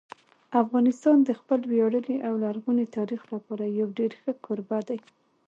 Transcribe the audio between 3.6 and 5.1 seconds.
یو ډېر ښه کوربه دی.